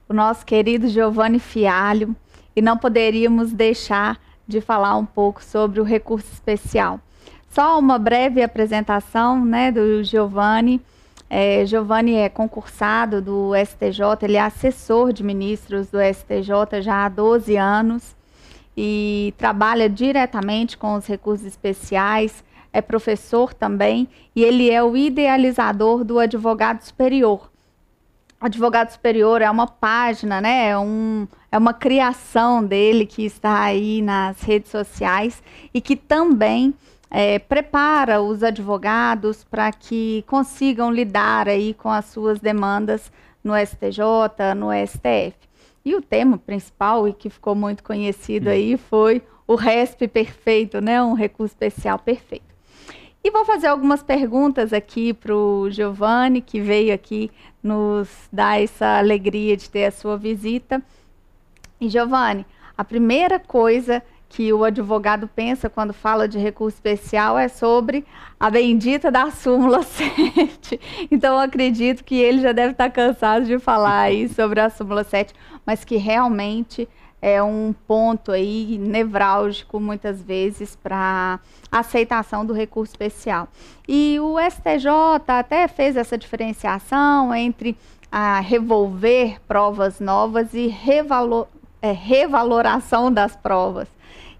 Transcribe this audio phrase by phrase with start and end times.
[0.09, 2.13] o nosso querido Giovanni Fialho
[2.53, 6.99] e não poderíamos deixar de falar um pouco sobre o recurso especial.
[7.49, 10.81] Só uma breve apresentação né, do Giovanni.
[11.29, 17.07] É, Giovanni é concursado do STJ, ele é assessor de ministros do STJ já há
[17.07, 18.17] 12 anos
[18.75, 26.03] e trabalha diretamente com os recursos especiais é professor também e ele é o idealizador
[26.03, 27.51] do Advogado Superior.
[28.41, 30.69] Advogado Superior é uma página, né?
[30.69, 35.41] É, um, é uma criação dele que está aí nas redes sociais
[35.73, 36.73] e que também
[37.09, 43.09] é, prepara os advogados para que consigam lidar aí com as suas demandas
[43.41, 45.37] no STJ, no STF.
[45.85, 51.01] E o tema principal e que ficou muito conhecido aí foi o RESP perfeito, né?
[51.01, 52.52] Um recurso especial perfeito.
[53.25, 57.31] E vou fazer algumas perguntas aqui para o Giovanni, que veio aqui
[57.63, 60.81] nos dar essa alegria de ter a sua visita.
[61.79, 62.45] E Giovanni,
[62.77, 68.03] a primeira coisa que o advogado pensa quando fala de recurso especial é sobre
[68.37, 70.77] a bendita da súmula 7.
[71.09, 75.05] Então, eu acredito que ele já deve estar cansado de falar aí sobre a súmula
[75.05, 75.33] 7,
[75.65, 76.89] mas que realmente
[77.23, 81.39] é um ponto aí nevrálgico muitas vezes para
[81.71, 83.47] aceitação do recurso especial.
[83.87, 84.89] E o STJ
[85.25, 87.77] até fez essa diferenciação entre
[88.11, 91.47] a revolver provas novas e revalor,
[91.81, 93.87] é, revaloração das provas.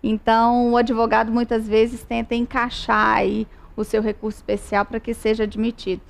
[0.04, 3.48] Então, o advogado muitas vezes tenta encaixar aí
[3.78, 6.02] o seu recurso especial para que seja admitido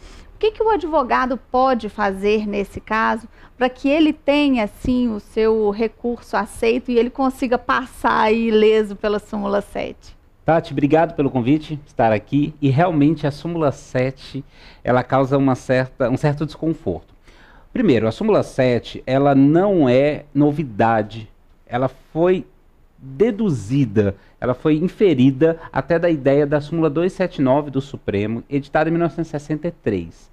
[0.44, 5.70] que, que o advogado pode fazer nesse caso para que ele tenha, sim, o seu
[5.70, 10.18] recurso aceito e ele consiga passar ileso pela súmula 7?
[10.44, 12.54] Tati, obrigado pelo convite, estar aqui.
[12.62, 14.44] E realmente a súmula 7,
[14.84, 17.14] ela causa uma certa, um certo desconforto.
[17.72, 21.30] Primeiro, a súmula 7, ela não é novidade.
[21.66, 22.46] Ela foi
[22.98, 30.33] deduzida, ela foi inferida até da ideia da súmula 279 do Supremo, editada em 1963.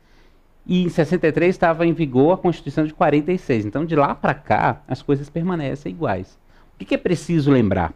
[0.67, 3.65] E em 63 estava em vigor a Constituição de 46.
[3.65, 6.39] Então, de lá para cá, as coisas permanecem iguais.
[6.75, 7.93] O que, que é preciso lembrar?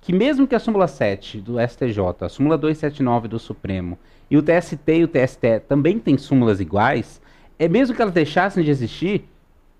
[0.00, 3.98] Que mesmo que a súmula 7 do STJ, a súmula 279 do Supremo
[4.30, 7.20] e o TST e o TST também têm súmulas iguais,
[7.58, 9.28] é mesmo que elas deixassem de existir,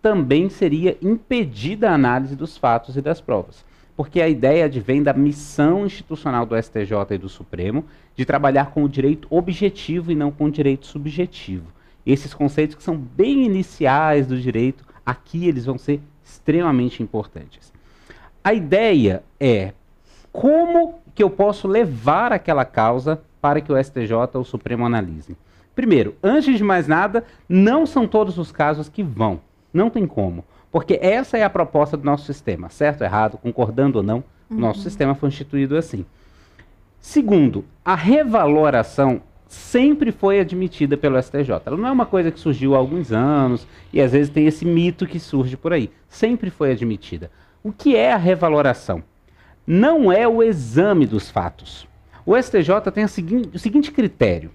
[0.02, 3.64] também seria impedida a análise dos fatos e das provas.
[3.96, 8.84] Porque a ideia advém da missão institucional do STJ e do Supremo de trabalhar com
[8.84, 11.75] o direito objetivo e não com o direito subjetivo
[12.06, 17.72] esses conceitos que são bem iniciais do direito, aqui eles vão ser extremamente importantes.
[18.44, 19.72] A ideia é
[20.32, 25.36] como que eu posso levar aquela causa para que o STJ ou o Supremo analisem.
[25.74, 29.40] Primeiro, antes de mais nada, não são todos os casos que vão.
[29.72, 30.44] Não tem como.
[30.70, 34.58] Porque essa é a proposta do nosso sistema, certo ou errado, concordando ou não, uhum.
[34.58, 36.04] nosso sistema foi instituído assim.
[37.00, 41.62] Segundo, a revaloração sempre foi admitida pelo STJ.
[41.64, 44.64] Ela não é uma coisa que surgiu há alguns anos e às vezes tem esse
[44.64, 45.90] mito que surge por aí.
[46.08, 47.30] Sempre foi admitida.
[47.62, 49.02] O que é a revaloração?
[49.66, 51.86] Não é o exame dos fatos.
[52.24, 54.50] O STJ tem o seguinte, critério.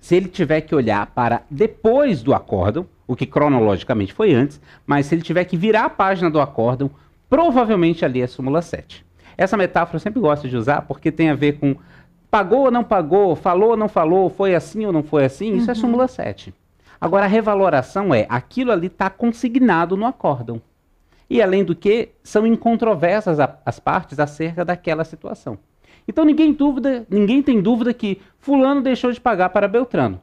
[0.00, 5.06] Se ele tiver que olhar para depois do acórdão, o que cronologicamente foi antes, mas
[5.06, 6.90] se ele tiver que virar a página do acórdão,
[7.28, 9.04] provavelmente ali é súmula 7.
[9.36, 11.76] Essa metáfora eu sempre gosto de usar porque tem a ver com
[12.34, 15.70] Pagou ou não pagou, falou ou não falou, foi assim ou não foi assim, isso
[15.70, 15.80] é uhum.
[15.80, 16.52] súmula 7.
[17.00, 20.60] Agora, a revaloração é aquilo ali está consignado no acórdão.
[21.30, 25.56] E, além do que, são incontroversas a, as partes acerca daquela situação.
[26.08, 30.20] Então, ninguém, dúvida, ninguém tem dúvida que Fulano deixou de pagar para Beltrano.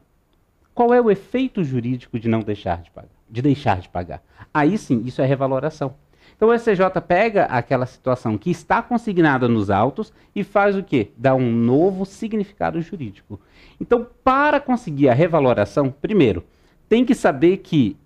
[0.74, 3.08] Qual é o efeito jurídico de não deixar de pagar?
[3.30, 4.22] De deixar de pagar?
[4.52, 5.94] Aí sim, isso é revaloração.
[6.42, 11.12] Então o STJ pega aquela situação que está consignada nos autos e faz o quê?
[11.16, 13.38] Dá um novo significado jurídico.
[13.80, 16.42] Então, para conseguir a revaloração, primeiro,
[16.88, 17.96] tem que saber que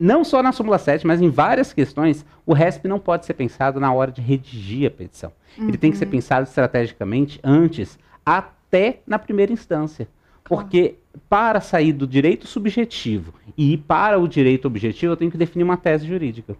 [0.00, 3.78] não só na súmula 7, mas em várias questões, o RESP não pode ser pensado
[3.78, 5.30] na hora de redigir a petição.
[5.56, 5.68] Uhum.
[5.68, 6.10] Ele tem que ser uhum.
[6.10, 10.08] pensado estrategicamente antes, até na primeira instância.
[10.42, 10.96] Porque
[11.28, 15.62] para sair do direito subjetivo e ir para o direito objetivo, eu tenho que definir
[15.62, 16.56] uma tese jurídica.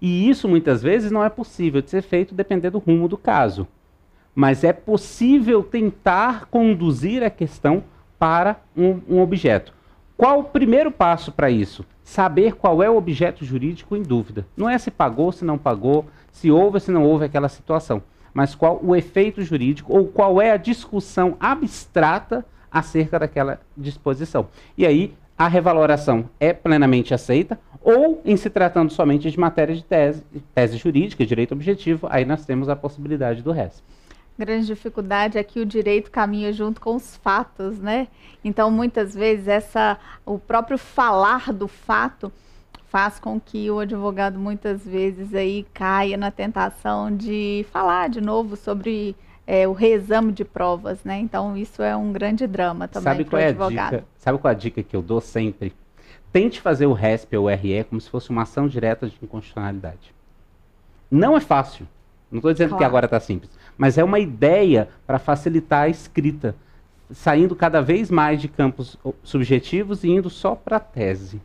[0.00, 3.66] E isso muitas vezes não é possível de ser feito dependendo do rumo do caso.
[4.34, 7.84] Mas é possível tentar conduzir a questão
[8.18, 9.74] para um, um objeto.
[10.16, 11.84] Qual o primeiro passo para isso?
[12.02, 14.46] Saber qual é o objeto jurídico em dúvida.
[14.56, 18.02] Não é se pagou, se não pagou, se houve, se não houve aquela situação,
[18.32, 24.48] mas qual o efeito jurídico ou qual é a discussão abstrata acerca daquela disposição.
[24.78, 29.82] E aí a revaloração é plenamente aceita ou em se tratando somente de matéria de
[29.82, 30.22] tese,
[30.54, 33.82] tese jurídica, direito objetivo, aí nós temos a possibilidade do resto
[34.38, 38.08] grande dificuldade é que o direito caminha junto com os fatos, né?
[38.42, 42.32] Então, muitas vezes, essa, o próprio falar do fato
[42.88, 48.56] faz com que o advogado, muitas vezes, aí caia na tentação de falar de novo
[48.56, 49.14] sobre
[49.46, 51.18] é, o reexame de provas, né?
[51.18, 53.90] Então, isso é um grande drama também para o é advogado.
[53.96, 54.04] Dica?
[54.16, 55.72] Sabe qual é a dica que eu dou sempre?
[56.32, 60.14] Tente fazer o RESP ou o RE como se fosse uma ação direta de inconstitucionalidade.
[61.10, 61.86] Não é fácil.
[62.30, 62.78] Não estou dizendo claro.
[62.78, 66.54] que agora está simples mas é uma ideia para facilitar a escrita,
[67.10, 71.40] saindo cada vez mais de campos subjetivos e indo só para a tese.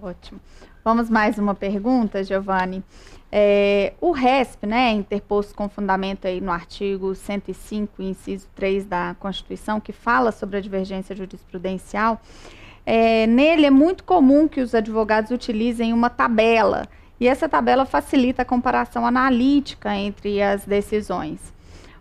[0.00, 0.40] Ótimo.
[0.82, 2.82] Vamos mais uma pergunta, Giovanni.
[3.30, 9.78] É, o RESP, né, interposto com fundamento aí no artigo 105, inciso 3 da Constituição,
[9.78, 12.20] que fala sobre a divergência jurisprudencial,
[12.86, 16.88] é, nele é muito comum que os advogados utilizem uma tabela,
[17.20, 21.52] e essa tabela facilita a comparação analítica entre as decisões.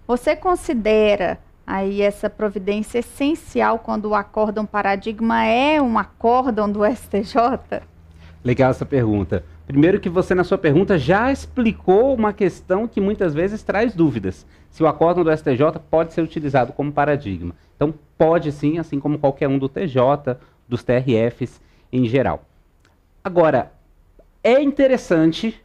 [0.08, 1.38] Você considera
[1.68, 7.82] aí essa providência essencial quando o acórdão paradigma é um acórdão do STJ?
[8.44, 9.44] Legal essa pergunta.
[9.68, 14.46] Primeiro que você na sua pergunta já explicou uma questão que muitas vezes traz dúvidas.
[14.70, 17.54] Se o acórdão do STJ pode ser utilizado como paradigma.
[17.76, 20.38] Então pode sim, assim como qualquer um do TJ,
[20.68, 22.46] dos TRFs em geral.
[23.24, 23.74] Agora,
[24.44, 25.60] é interessante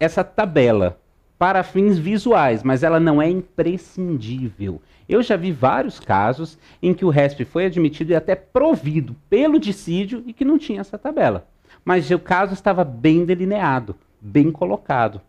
[0.00, 0.98] essa tabela
[1.38, 4.80] para fins visuais, mas ela não é imprescindível.
[5.08, 9.58] Eu já vi vários casos em que o RESP foi admitido e até provido pelo
[9.58, 11.46] dissídio e que não tinha essa tabela.
[11.86, 15.20] Mas o caso estava bem delineado, bem colocado.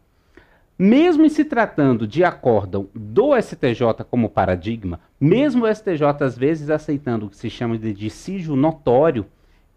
[0.78, 6.72] Mesmo em se tratando de acórdão do STJ como paradigma, mesmo o STJ às vezes
[6.72, 9.28] aceitando o que se chama de dissídio notório,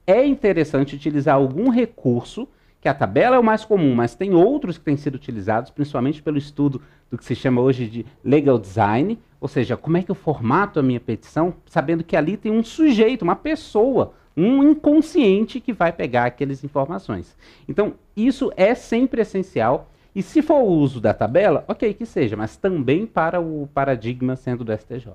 [0.06, 2.48] é interessante utilizar algum recurso
[2.80, 6.22] que a tabela é o mais comum, mas tem outros que têm sido utilizados, principalmente
[6.22, 6.80] pelo estudo
[7.10, 10.80] do que se chama hoje de legal design, ou seja, como é que eu formato
[10.80, 15.92] a minha petição, sabendo que ali tem um sujeito, uma pessoa, um inconsciente que vai
[15.92, 17.36] pegar aquelas informações.
[17.68, 19.90] Então, isso é sempre essencial.
[20.14, 24.34] E se for o uso da tabela, ok, que seja, mas também para o paradigma
[24.36, 25.12] sendo do STJ.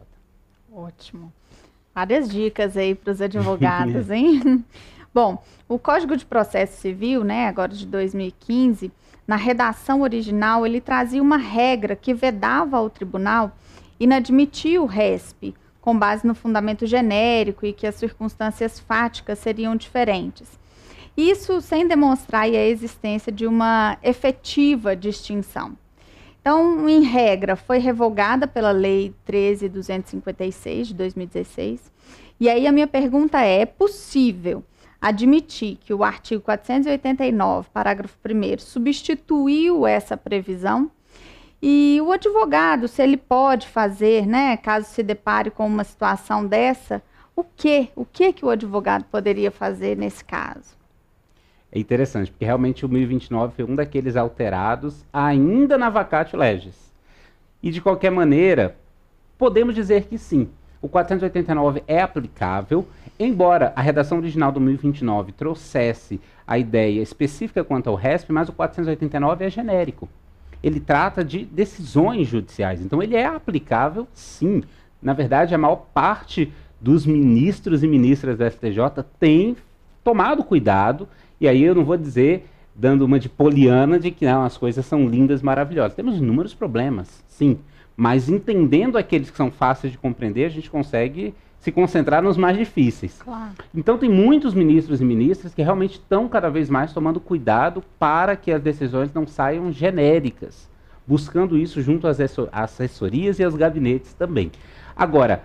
[0.74, 1.32] Ótimo.
[1.94, 4.64] Várias dicas aí para os advogados, hein?
[5.14, 8.92] Bom, o Código de Processo Civil, né, agora de 2015,
[9.26, 13.56] na redação original, ele trazia uma regra que vedava ao tribunal
[14.00, 15.56] inadmitir o RESP,
[15.86, 20.60] com base no fundamento genérico e que as circunstâncias fáticas seriam diferentes.
[21.16, 25.78] Isso sem demonstrar a existência de uma efetiva distinção.
[26.42, 31.92] Então, em regra, foi revogada pela Lei 13.256 de 2016.
[32.40, 34.64] E aí a minha pergunta é: é possível
[35.00, 40.90] admitir que o artigo 489, parágrafo 1 substituiu essa previsão
[41.68, 47.02] e o advogado, se ele pode fazer, né, caso se depare com uma situação dessa,
[47.36, 47.90] o que?
[47.96, 50.78] O que que o advogado poderia fazer nesse caso?
[51.72, 56.94] É interessante, porque realmente o 1029 foi um daqueles alterados ainda na vacatio legis.
[57.64, 58.76] E de qualquer maneira,
[59.36, 60.48] podemos dizer que sim,
[60.80, 62.88] o 489 é aplicável,
[63.20, 68.54] embora a redação original do 1029 trouxesse a ideia específica quanto ao RESP, mas o
[68.54, 70.08] 489 é genérico.
[70.66, 74.64] Ele trata de decisões judiciais, então ele é aplicável sim.
[75.00, 79.56] Na verdade, a maior parte dos ministros e ministras da STJ tem
[80.04, 81.08] tomado cuidado,
[81.40, 84.84] e aí eu não vou dizer dando uma de poliana de que não, as coisas
[84.88, 85.96] são lindas, maravilhosas.
[85.96, 87.60] Temos inúmeros problemas, sim.
[87.96, 92.56] Mas entendendo aqueles que são fáceis de compreender, a gente consegue se concentrar nos mais
[92.56, 93.20] difíceis.
[93.24, 93.54] Claro.
[93.74, 98.36] Então tem muitos ministros e ministras que realmente estão cada vez mais tomando cuidado para
[98.36, 100.70] que as decisões não saiam genéricas,
[101.08, 102.20] buscando isso junto às
[102.52, 104.52] assessorias e aos gabinetes também.
[104.96, 105.42] Agora,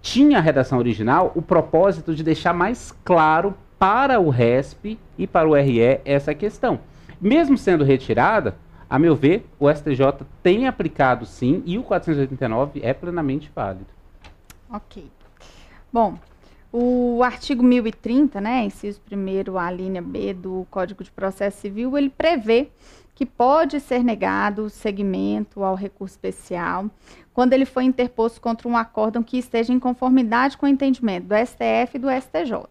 [0.00, 5.46] tinha a redação original o propósito de deixar mais claro para o RESP e para
[5.46, 6.80] o RE essa questão.
[7.20, 8.56] Mesmo sendo retirada,
[8.88, 13.98] a meu ver, o STJ tem aplicado sim e o 489 é plenamente válido.
[14.70, 15.10] Ok.
[15.92, 16.18] Bom,
[16.72, 22.10] o artigo 1030, né, inciso 1 a linha B do Código de Processo Civil, ele
[22.10, 22.68] prevê
[23.14, 26.88] que pode ser negado o segmento ao recurso especial
[27.32, 31.34] quando ele for interposto contra um acórdão que esteja em conformidade com o entendimento do
[31.34, 32.68] STF e do STJ.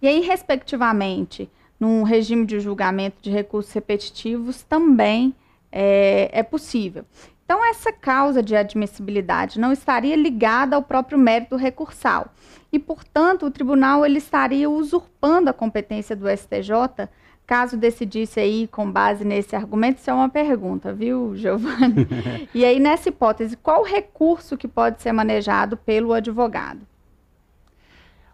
[0.00, 5.34] E aí, respectivamente, num regime de julgamento de recursos repetitivos, também
[5.70, 7.04] é, é possível.
[7.48, 12.28] Então, essa causa de admissibilidade não estaria ligada ao próprio mérito recursal.
[12.70, 17.08] E, portanto, o tribunal ele estaria usurpando a competência do STJ
[17.46, 22.06] caso decidisse aí com base nesse argumento, isso é uma pergunta, viu, Giovanni?
[22.54, 26.80] e aí, nessa hipótese, qual recurso que pode ser manejado pelo advogado?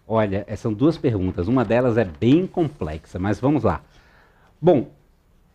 [0.08, 1.46] Olha, são duas perguntas.
[1.46, 3.80] Uma delas é bem complexa, mas vamos lá.
[4.60, 4.88] Bom,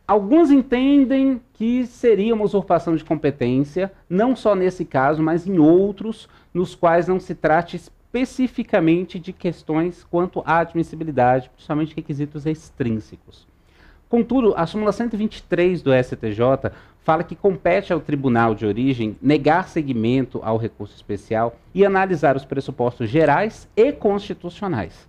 [0.10, 6.28] alguns entendem que seria uma usurpação de competência, não só nesse caso, mas em outros,
[6.52, 13.48] nos quais não se trate especificamente de questões quanto à admissibilidade, principalmente requisitos extrínsecos.
[14.10, 20.40] Contudo, a súmula 123 do STJ fala que compete ao tribunal de origem negar seguimento
[20.42, 25.08] ao recurso especial e analisar os pressupostos gerais e constitucionais.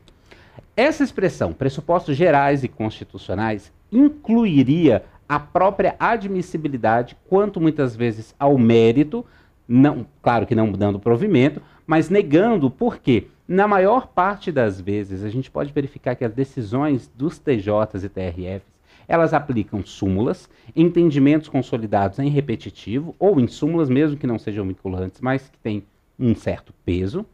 [0.76, 9.24] Essa expressão, pressupostos gerais e constitucionais, incluiria a própria admissibilidade, quanto muitas vezes ao mérito,
[9.68, 13.28] não, claro que não dando provimento, mas negando por quê?
[13.46, 18.08] Na maior parte das vezes, a gente pode verificar que as decisões dos TJs e
[18.08, 18.70] TRFs
[19.10, 25.20] elas aplicam súmulas, entendimentos consolidados em repetitivo, ou em súmulas mesmo que não sejam vinculantes,
[25.20, 25.82] mas que têm
[26.16, 27.26] um certo peso,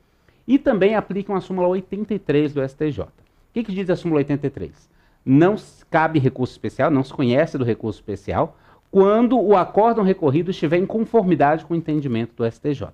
[0.48, 3.00] e também aplicam a súmula 83 do STJ.
[3.00, 3.08] O
[3.52, 4.88] que, que diz a súmula 83?
[5.26, 5.56] Não
[5.90, 8.56] cabe recurso especial, não se conhece do recurso especial,
[8.90, 12.88] quando o acórdão recorrido estiver em conformidade com o entendimento do STJ.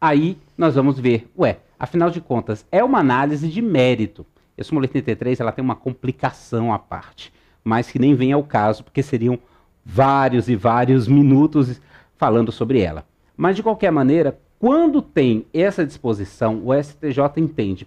[0.00, 4.26] Aí nós vamos ver, ué, afinal de contas, é uma análise de mérito.
[4.58, 7.32] A súmula 83 ela tem uma complicação à parte
[7.64, 9.38] mas que nem vem ao caso, porque seriam
[9.84, 11.80] vários e vários minutos
[12.16, 13.04] falando sobre ela.
[13.36, 17.86] Mas, de qualquer maneira, quando tem essa disposição, o STJ entende,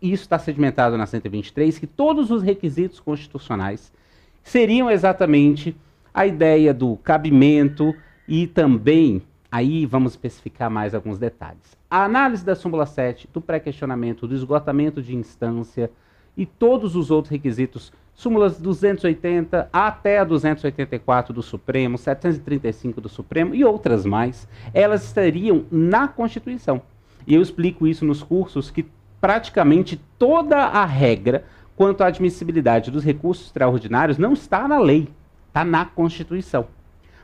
[0.00, 3.92] isso está sedimentado na 123, que todos os requisitos constitucionais
[4.42, 5.76] seriam exatamente
[6.12, 7.94] a ideia do cabimento
[8.28, 11.76] e também, aí vamos especificar mais alguns detalhes.
[11.90, 15.90] A análise da súmula 7, do pré-questionamento, do esgotamento de instância
[16.36, 23.54] e todos os outros requisitos súmulas 280 até a 284 do Supremo, 735 do Supremo
[23.54, 26.80] e outras mais, elas estariam na Constituição.
[27.26, 28.86] E eu explico isso nos cursos que
[29.20, 31.44] praticamente toda a regra
[31.76, 35.08] quanto à admissibilidade dos recursos extraordinários não está na lei,
[35.48, 36.66] está na Constituição.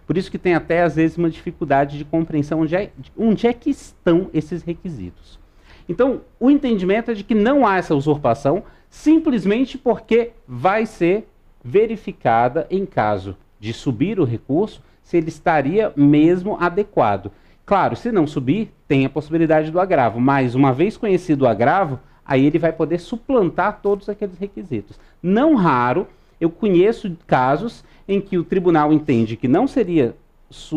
[0.07, 3.53] Por isso que tem até às vezes uma dificuldade de compreensão onde é, onde é
[3.53, 5.41] que estão esses requisitos.
[5.89, 11.29] Então, o entendimento é de que não há essa usurpação, simplesmente porque vai ser
[11.65, 17.31] verificada em caso de subir o recurso se ele estaria mesmo adequado.
[17.65, 21.99] Claro, se não subir, tem a possibilidade do agravo, mas uma vez conhecido o agravo,
[22.25, 24.99] aí ele vai poder suplantar todos aqueles requisitos.
[25.23, 26.07] Não raro,
[26.41, 30.15] eu conheço casos em que o tribunal entende que não seria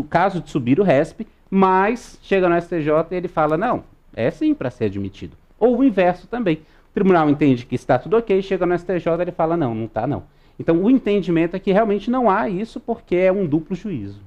[0.09, 3.83] caso de subir o RESP, mas chega no STJ e ele fala: não,
[4.15, 5.35] é sim para ser admitido.
[5.59, 6.61] Ou o inverso também
[6.95, 10.23] tribunal entende que está tudo ok, chega no STJ ele fala não, não está não.
[10.57, 14.21] Então o entendimento é que realmente não há isso porque é um duplo juízo.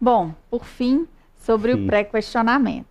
[0.00, 1.84] Bom, por fim, sobre Sim.
[1.84, 2.86] o pré-questionamento.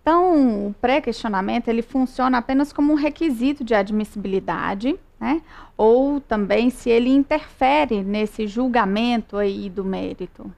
[0.00, 5.40] Então, o pré-questionamento ele funciona apenas como um requisito de admissibilidade, né?
[5.76, 10.52] Ou também se ele interfere nesse julgamento aí do mérito.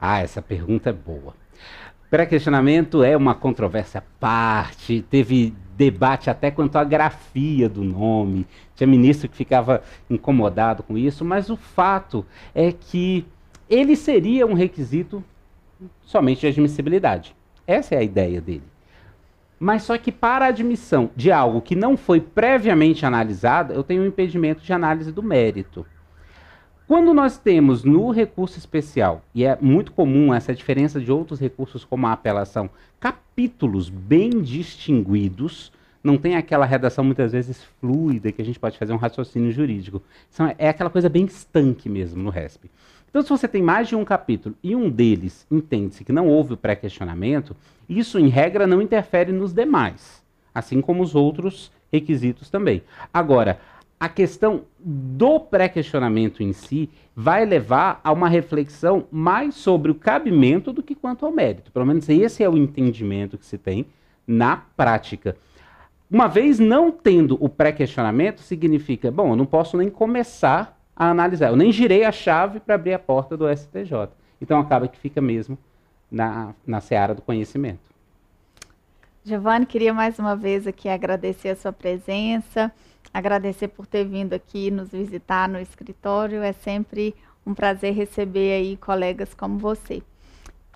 [0.00, 1.34] Ah, essa pergunta é boa.
[2.08, 8.46] Pré-questionamento é uma controvérsia à parte, teve debate até quanto à grafia do nome.
[8.76, 13.26] Tinha ministro que ficava incomodado com isso, mas o fato é que
[13.68, 15.22] ele seria um requisito
[16.02, 17.34] somente de admissibilidade.
[17.66, 18.62] Essa é a ideia dele.
[19.58, 24.02] Mas só que para a admissão de algo que não foi previamente analisado, eu tenho
[24.02, 25.86] um impedimento de análise do mérito.
[26.86, 31.82] Quando nós temos no recurso especial, e é muito comum essa diferença de outros recursos
[31.82, 32.68] como a apelação,
[33.00, 38.92] capítulos bem distinguidos, não tem aquela redação muitas vezes fluida que a gente pode fazer
[38.92, 40.02] um raciocínio jurídico.
[40.58, 42.70] é aquela coisa bem estanque mesmo no RESP.
[43.14, 46.54] Então, se você tem mais de um capítulo e um deles entende-se que não houve
[46.54, 47.54] o pré-questionamento,
[47.88, 50.20] isso, em regra, não interfere nos demais.
[50.52, 52.82] assim como os outros requisitos também.
[53.12, 53.60] Agora,
[54.00, 60.72] a questão do pré-questionamento em si vai levar a uma reflexão mais sobre o cabimento
[60.72, 61.70] do que quanto ao mérito.
[61.70, 63.86] Pelo menos esse é o entendimento que se tem
[64.26, 65.36] na prática.
[66.10, 71.48] Uma vez não tendo o pré-questionamento, significa, bom, eu não posso nem começar a analisar.
[71.48, 74.08] Eu nem girei a chave para abrir a porta do STJ.
[74.40, 75.58] Então acaba que fica mesmo
[76.10, 77.92] na, na seara do conhecimento.
[79.24, 82.70] Giovanni, queria mais uma vez aqui agradecer a sua presença,
[83.12, 86.42] agradecer por ter vindo aqui nos visitar no escritório.
[86.42, 87.14] É sempre
[87.46, 90.02] um prazer receber aí colegas como você.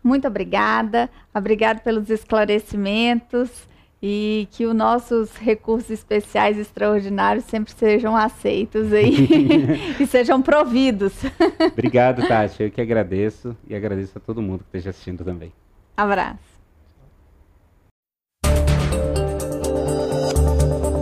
[0.03, 3.69] Muito obrigada, obrigado pelos esclarecimentos
[4.03, 9.29] e que os nossos recursos especiais extraordinários sempre sejam aceitos aí
[9.99, 11.13] e sejam providos.
[11.73, 12.63] Obrigado, Tati.
[12.63, 15.53] Eu que agradeço e agradeço a todo mundo que esteja assistindo também.
[15.97, 16.39] Abraço.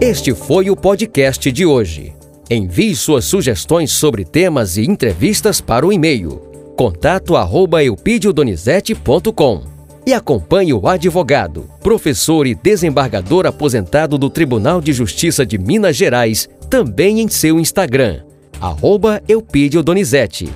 [0.00, 2.14] Este foi o podcast de hoje.
[2.50, 6.40] Envie suas sugestões sobre temas e entrevistas para o e-mail
[6.76, 9.75] contato@eupidiodonizete.com
[10.06, 16.48] e acompanhe o advogado, professor e desembargador aposentado do Tribunal de Justiça de Minas Gerais
[16.70, 18.22] também em seu Instagram,
[18.60, 19.20] arroba
[19.82, 20.48] Donizete.